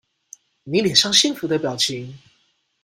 [0.63, 2.17] 妳臉上幸福的表情